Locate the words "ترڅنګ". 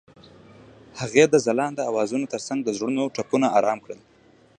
2.33-2.59